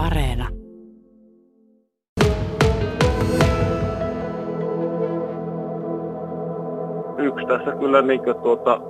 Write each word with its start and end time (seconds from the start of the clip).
Areena. 0.00 0.48
Yksi 7.18 7.46
tässä 7.48 7.72
kyllä 7.80 8.02
niin 8.02 8.20
tuota, 8.42 8.80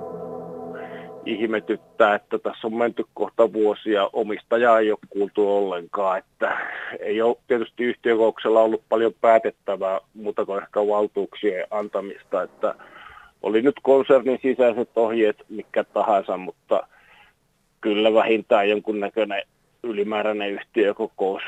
ihmetyttää, 1.25 2.15
että 2.15 2.39
tässä 2.39 2.67
on 2.67 2.73
menty 2.73 3.05
kohta 3.13 3.53
vuosia, 3.53 4.09
omistajaa 4.13 4.79
ei 4.79 4.91
ole 4.91 4.99
kuultu 5.09 5.57
ollenkaan, 5.57 6.17
että 6.17 6.57
ei 6.99 7.21
ole 7.21 7.37
tietysti 7.47 7.83
yhtiökouksella 7.83 8.61
ollut 8.61 8.83
paljon 8.89 9.13
päätettävää, 9.21 9.99
mutta 10.13 10.45
kuin 10.45 10.63
ehkä 10.63 10.79
valtuuksien 10.79 11.67
antamista, 11.71 12.43
että 12.43 12.75
oli 13.41 13.61
nyt 13.61 13.75
konsernin 13.81 14.39
sisäiset 14.41 14.89
ohjeet 14.95 15.37
mikä 15.49 15.83
tahansa, 15.83 16.37
mutta 16.37 16.87
kyllä 17.81 18.13
vähintään 18.13 18.69
jonkunnäköinen 18.69 19.41
ylimääräinen 19.83 20.51
yhtiökokous 20.51 21.43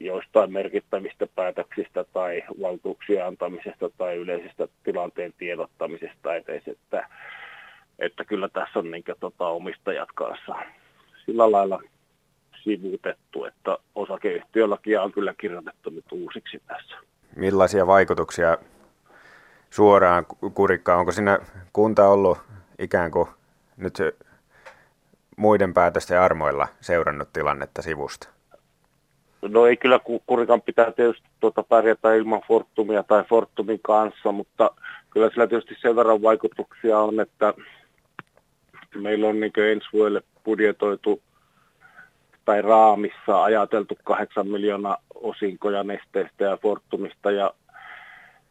joistain 0.00 0.52
merkittävistä 0.52 1.26
päätöksistä 1.34 2.04
tai 2.12 2.42
valtuuksien 2.62 3.26
antamisesta 3.26 3.90
tai 3.98 4.16
yleisestä 4.16 4.68
tilanteen 4.84 5.34
tiedottamisesta 5.38 6.34
edes, 6.34 6.62
että, 6.68 7.08
että 7.98 8.24
kyllä 8.24 8.48
tässä 8.48 8.78
on 8.78 8.90
niin 8.90 9.04
kuin, 9.04 9.16
tota, 9.20 9.48
omistajat 9.48 10.08
kanssa 10.14 10.54
sillä 11.26 11.52
lailla 11.52 11.82
sivuutettu, 12.62 13.44
että 13.44 13.78
osakeyhtiölakia 13.94 15.02
on 15.02 15.12
kyllä 15.12 15.34
kirjoitettu 15.40 15.90
nyt 15.90 16.12
uusiksi 16.12 16.62
tässä. 16.66 16.96
Millaisia 17.36 17.86
vaikutuksia 17.86 18.58
suoraan 19.70 20.26
kurikkaan? 20.54 20.98
Onko 20.98 21.12
siinä 21.12 21.38
kunta 21.72 22.08
ollut 22.08 22.38
ikään 22.78 23.10
kuin 23.10 23.28
nyt 23.76 23.98
muiden 25.38 25.74
päätösten 25.74 26.20
armoilla 26.20 26.68
seurannut 26.80 27.32
tilannetta 27.32 27.82
sivusta? 27.82 28.28
No 29.42 29.66
ei 29.66 29.76
kyllä 29.76 30.00
Kurikan 30.26 30.62
pitää 30.62 30.92
tietysti 30.92 31.28
tuota 31.40 31.62
pärjätä 31.62 32.14
ilman 32.14 32.42
Fortumia 32.48 33.02
tai 33.02 33.24
Fortumin 33.24 33.80
kanssa, 33.82 34.32
mutta 34.32 34.70
kyllä 35.10 35.30
sillä 35.30 35.46
tietysti 35.46 35.76
sen 35.80 35.96
verran 35.96 36.22
vaikutuksia 36.22 36.98
on, 36.98 37.20
että 37.20 37.54
meillä 38.94 39.26
on 39.26 39.40
niin 39.40 39.52
ensi 39.72 39.88
vuodelle 39.92 40.22
budjetoitu 40.44 41.22
tai 42.44 42.62
raamissa 42.62 43.42
ajateltu 43.42 43.98
8 44.04 44.48
miljoonaa 44.48 44.98
osinkoja 45.14 45.84
Nesteestä 45.84 46.44
ja 46.44 46.56
Fortumista 46.56 47.30
ja 47.30 47.54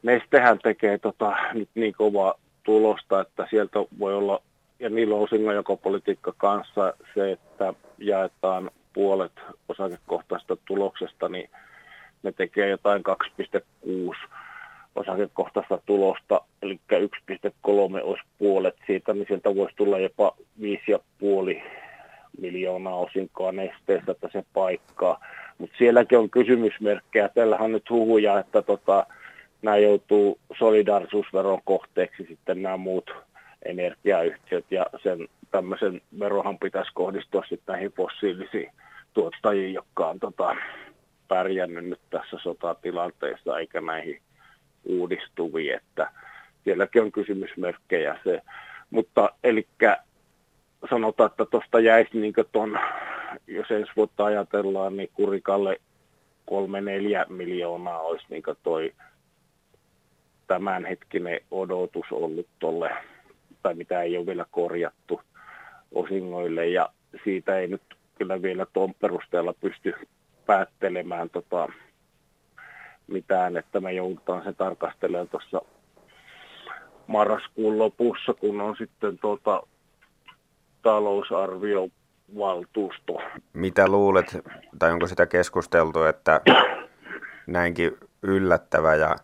Nestehän 0.04 0.60
tekee 0.64 0.98
tota, 0.98 1.36
nyt 1.54 1.70
niin 1.76 1.94
kovaa 1.94 2.34
tulosta, 2.64 3.22
että 3.22 3.48
sieltä 3.50 3.80
voi 4.00 4.16
olla, 4.16 4.42
ja 4.80 4.90
niillä 4.90 5.16
on 5.16 5.22
osingonjakopolitiikka 5.22 6.34
kanssa 6.38 6.94
se, 7.14 7.32
että 7.32 7.74
jaetaan 7.98 8.72
puolet 8.94 9.32
osakekohtaisesta 9.70 10.58
tuloksesta, 10.68 11.30
niin 11.30 11.50
ne 12.24 12.32
tekee 12.32 12.70
jotain 12.70 13.04
2,6 13.52 14.18
osakekohtaista 14.96 15.80
tulosta, 15.86 16.42
eli 16.62 16.80
1,3 16.94 17.00
olisi 18.04 18.24
puolet 18.38 18.76
siitä, 18.88 19.14
niin 19.14 19.26
sieltä 19.28 19.56
voisi 19.56 19.76
tulla 19.76 20.00
jopa 20.00 20.36
5,5 20.62 21.62
miljoonaa 22.42 22.96
osinkoa 22.96 23.52
nesteestä, 23.52 24.12
että 24.12 24.30
se 24.32 24.44
paikkaa. 24.54 25.26
Mutta 25.58 25.78
sielläkin 25.78 26.18
on 26.18 26.30
kysymysmerkkejä. 26.30 27.30
Tällähän 27.30 27.66
on 27.66 27.72
nyt 27.72 27.90
huhuja, 27.90 28.40
että 28.40 28.62
tota, 28.62 29.06
nämä 29.62 29.78
joutuu 29.78 30.40
solidarisuusveron 30.60 31.62
kohteeksi 31.66 32.26
sitten 32.28 32.62
nämä 32.62 32.78
muut 32.78 33.12
energiayhtiöt 33.66 34.66
ja 34.72 34.86
sen 35.04 35.28
tämmöisen 35.52 36.02
verohan 36.20 36.60
pitäisi 36.60 36.92
kohdistua 36.94 37.44
sitten 37.50 37.74
näihin 37.74 37.92
fossiilisiin 37.92 38.72
tuottajiin, 39.14 39.74
jotka 39.74 40.08
on 40.08 40.20
tota, 40.20 40.56
pärjännyt 41.28 41.86
nyt 41.86 42.00
tässä 42.10 42.38
sotatilanteessa 42.44 43.60
eikä 43.60 43.82
näihin 43.82 44.22
uudistuviin, 44.86 45.76
että 45.76 46.12
sielläkin 46.64 47.02
on 47.02 47.12
kysymysmerkkejä 47.12 48.20
se. 48.24 48.42
Mutta 48.90 49.30
eli 49.44 49.68
sanotaan, 50.90 51.30
että 51.30 51.46
tuosta 51.46 51.80
jäisi 51.80 52.18
niin 52.18 52.34
ton, 52.52 52.80
jos 53.48 53.72
ensi 53.72 53.92
vuotta 53.96 54.26
ajatellaan, 54.26 54.98
niin 54.98 55.10
Kurikalle 55.14 55.82
kolme 56.46 56.82
neljä 56.82 57.26
miljoonaa 57.30 58.00
olisi 58.00 58.26
niin 58.30 58.44
toi 58.64 58.94
tämänhetkinen 60.48 61.40
odotus 61.52 62.06
ollut 62.12 62.48
tuolle, 62.60 62.90
tai 63.64 63.74
mitä 63.74 64.02
ei 64.02 64.18
ole 64.18 64.26
vielä 64.26 64.46
korjattu 64.52 65.22
osingoille, 65.92 66.68
ja 66.68 66.90
siitä 67.24 67.58
ei 67.58 67.68
nyt 67.68 67.82
kyllä 68.18 68.42
vielä 68.42 68.66
tuon 68.74 68.94
perusteella 68.94 69.54
pysty 69.54 69.94
päättelemään 70.46 71.30
tota, 71.30 71.68
mitään, 73.08 73.58
että 73.58 73.80
me 73.80 73.94
joudutaan 73.94 74.44
se 74.44 74.54
tarkastelemaan 74.54 75.28
tuossa 75.28 75.62
marraskuun 77.08 77.80
lopussa, 77.80 78.34
kun 78.34 78.62
on 78.62 78.76
sitten 78.78 79.18
tuota, 79.18 79.64
talousarvio 80.82 81.88
valtuusto. 82.38 83.22
Mitä 83.54 83.88
luulet, 83.88 84.38
tai 84.80 84.92
onko 84.92 85.08
sitä 85.08 85.26
keskusteltu, 85.26 86.04
että 86.04 86.42
näinkin 87.48 87.98
yllättävä 88.22 88.96
ja 88.96 89.16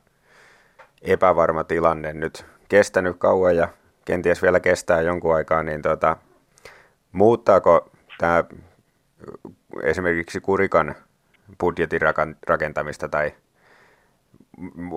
epävarma 1.02 1.64
tilanne 1.64 2.14
nyt 2.14 2.46
kestänyt 2.70 3.16
kauan 3.18 3.56
ja 3.56 3.68
kenties 4.06 4.42
vielä 4.42 4.60
kestää 4.60 5.02
jonkun 5.02 5.36
aikaa, 5.36 5.64
niin 5.64 5.82
tuota, 5.82 6.18
muuttaako 7.12 7.92
tämä 8.18 8.44
esimerkiksi 9.84 10.40
Kurikan 10.40 10.96
budjetin 11.60 12.02
rakentamista 12.48 13.10
tai 13.10 13.34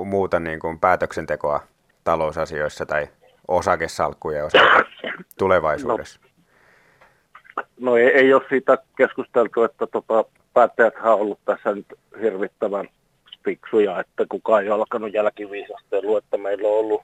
muuta 0.04 0.40
niin 0.40 0.60
kuin 0.60 0.78
päätöksentekoa 0.78 1.60
talousasioissa 2.04 2.86
tai 2.86 3.08
osakesalkkujen 3.48 4.44
osalta 4.44 4.84
tulevaisuudessa? 5.38 6.20
No, 7.56 7.62
no 7.80 7.96
ei, 7.96 8.06
ei 8.06 8.34
ole 8.34 8.42
siitä 8.48 8.78
keskusteltu, 8.96 9.62
että 9.62 9.86
tota, 9.86 10.24
päättäjät 10.54 10.94
on 11.02 11.12
ollut 11.12 11.38
tässä 11.44 11.74
nyt 11.74 11.86
hirvittävän 12.22 12.88
fiksuja, 13.44 14.00
että 14.00 14.26
kukaan 14.28 14.62
ei 14.62 14.70
ole 14.70 14.80
alkanut 14.80 15.12
jälkiviisastelua, 15.12 16.18
että 16.18 16.38
meillä 16.38 16.68
on 16.68 16.74
ollut 16.74 17.02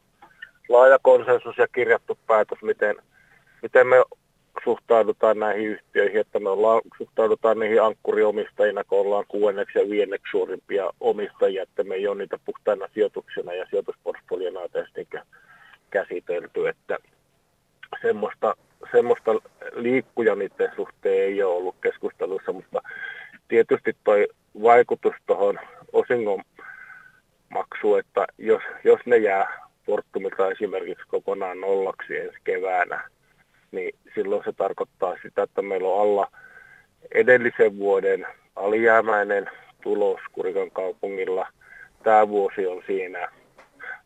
laaja 0.73 0.99
konsensus 1.03 1.59
ja 1.59 1.69
kirjattu 1.69 2.19
päätös, 2.27 2.63
miten, 2.63 2.97
miten 3.63 3.87
me 3.87 3.97
suhtaudutaan 4.65 5.39
näihin 5.39 5.67
yhtiöihin, 5.69 6.21
että 6.21 6.41
me 6.41 6.49
ollaan, 6.49 6.81
suhtaudutaan 6.99 7.59
niihin 7.59 7.83
ankkuriomistajina, 7.83 8.85
kun 8.85 9.01
ollaan 9.01 9.25
kuuenneksi 9.29 9.79
ja 9.79 9.91
viienneksi 9.91 10.31
suurimpia 10.31 10.91
omistajia, 11.01 11.63
että 11.63 11.85
me 11.85 11.95
ei 11.95 12.07
ole 12.09 12.19
niitä 12.19 12.39
puhtaina 12.45 12.89
sijoituksena 12.95 13.55
ja 13.55 13.67
sijoitusportfoliona 13.71 14.61
tietysti 14.69 15.09
käsitelty, 15.91 16.69
että 16.69 16.99
semmoista, 18.03 18.57
semmoista 18.93 19.33
liikkuja 19.73 20.35
niiden 20.35 20.73
suhteen 20.77 21.23
ei 21.23 21.43
ole 21.43 21.55
ollut 21.55 21.77
keskustelussa, 21.83 22.53
mutta 22.53 22.83
tietysti 23.49 23.97
toi 24.05 24.29
vaikutus 24.63 25.15
tuohon 25.27 25.59
osingon 25.93 26.43
maksu, 27.49 27.97
että 27.97 28.27
jos, 28.39 28.63
jos 28.85 29.01
ne 29.07 29.17
jää 29.17 29.63
Fortumilta 29.87 30.51
esimerkiksi 30.51 31.05
kokonaan 31.09 31.61
nollaksi 31.61 32.17
ensi 32.17 32.39
keväänä, 32.45 33.11
niin 33.73 33.95
silloin 34.15 34.45
se 34.45 34.53
tarkoittaa 34.53 35.17
sitä, 35.23 35.43
että 35.43 35.63
meillä 35.63 35.89
on 35.89 36.01
alla 36.01 36.29
edellisen 37.15 37.79
vuoden 37.79 38.27
alijäämäinen 38.57 39.51
tulos 39.83 40.21
Kurikan 40.33 40.71
kaupungilla. 40.71 41.49
Tämä 42.03 42.29
vuosi 42.29 42.67
on 42.67 42.83
siinä 42.87 43.29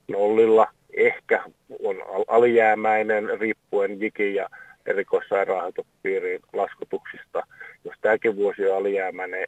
nollilla, 0.09 0.66
ehkä 0.97 1.42
on 1.82 1.97
alijäämäinen 2.28 3.41
riippuen 3.41 4.00
Jikin 4.00 4.34
ja 4.34 4.48
erikoissairaanhoitopiirin 4.86 6.41
laskutuksista. 6.53 7.47
Jos 7.84 7.94
tämäkin 8.00 8.36
vuosi 8.36 8.69
on 8.69 8.76
alijäämäinen 8.76 9.47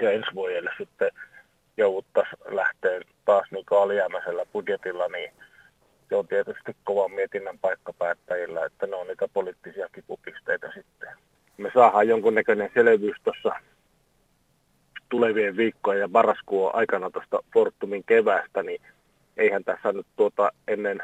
ja 0.00 0.10
ensi 0.10 0.34
vuodelle 0.34 0.70
sitten 0.78 1.10
jouduttaisiin 1.80 2.56
lähteä 2.56 3.00
taas 3.24 3.50
niin 3.50 3.64
alijäämäisellä 3.70 4.46
budjetilla, 4.52 5.08
niin 5.08 5.32
se 6.08 6.16
on 6.16 6.28
tietysti 6.28 6.76
kovan 6.84 7.12
mietinnän 7.12 7.58
paikka 7.58 7.92
päättäjillä, 7.92 8.64
että 8.64 8.86
ne 8.86 8.96
on 8.96 9.06
niitä 9.06 9.28
poliittisia 9.28 9.88
kipupisteitä 9.94 10.72
sitten. 10.74 11.08
Me 11.56 11.70
saadaan 11.74 12.08
jonkunnäköinen 12.08 12.70
selvyys 12.74 13.16
tuossa 13.24 13.52
tulevien 15.08 15.56
viikkojen 15.56 16.00
ja 16.00 16.08
marraskuun 16.08 16.74
aikana 16.74 17.10
tuosta 17.10 17.38
Fortumin 17.52 18.04
kevästä, 18.04 18.62
niin 18.62 18.82
eihän 19.36 19.64
tässä 19.64 19.92
nyt 19.92 20.06
tuota 20.16 20.52
ennen 20.68 21.02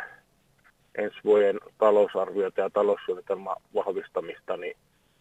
ensi 0.95 1.17
vuoden 1.25 1.61
talousarviota 1.79 2.61
ja 2.61 2.71
taloussuunnitelman 2.71 3.57
vahvistamista, 3.75 4.57
niin 4.57 4.77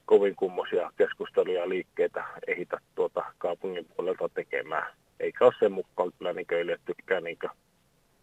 kovin 0.06 0.36
kummoisia 0.36 0.92
keskusteluja 0.98 1.60
ja 1.60 1.70
liikkeitä 1.70 2.24
ehitä 2.48 2.78
tuota 2.96 3.26
kaupungin 3.38 3.86
puolelta 3.96 4.30
tekemään. 4.30 4.94
Eikä 5.36 5.46
ole 5.46 5.54
sen 5.60 5.72
mukaan 5.72 6.12
kyllä 6.18 6.34
niin 6.34 6.48
tykkää 6.86 7.22
niin 7.22 7.38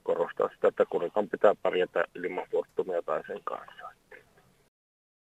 korostaa 0.02 0.48
sitä, 0.54 0.68
että 0.68 0.84
kurikan 0.90 1.28
pitää 1.28 1.54
pärjätä 1.62 2.04
ilman 2.14 2.46
Fortumia 2.50 3.02
tai 3.02 3.22
sen 3.26 3.40
kanssa. 3.44 4.01